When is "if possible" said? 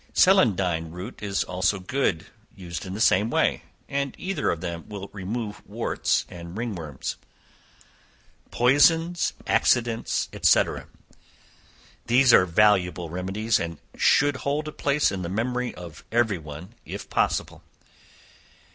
16.83-17.61